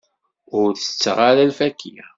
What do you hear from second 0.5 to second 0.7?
Ur